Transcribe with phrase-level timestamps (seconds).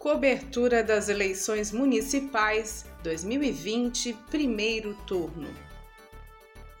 [0.00, 5.46] Cobertura das eleições municipais 2020, primeiro turno.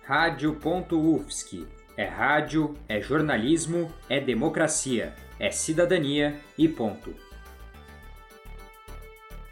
[0.04, 1.66] Rádio.UFSC.
[1.98, 7.14] É rádio, é jornalismo, é democracia, é cidadania e ponto.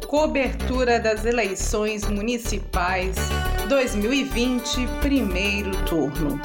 [0.07, 3.17] Cobertura das eleições municipais
[3.67, 6.39] 2020, primeiro turno.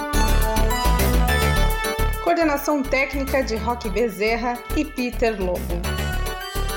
[2.24, 5.82] Coordenação técnica de Roque Bezerra e Peter Lobo.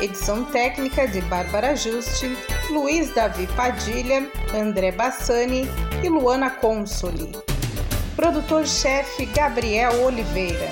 [0.01, 2.27] Edição técnica de Bárbara Juste,
[2.71, 5.69] Luiz Davi Padilha, André Bassani
[6.03, 7.31] e Luana Consoli.
[8.17, 10.69] Produtor-chefe Gabriel Oliveira.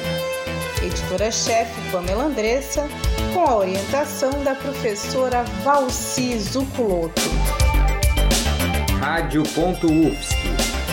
[0.83, 2.89] Editora-chefe Pamela Andressa,
[3.33, 7.23] com a orientação da professora Valci Zuculoto.
[9.01, 10.37] Rádio.UFSC.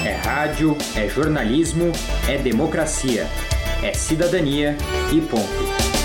[0.06, 1.92] É rádio, é jornalismo,
[2.28, 3.28] é democracia,
[3.84, 4.76] é cidadania
[5.12, 6.01] e ponto.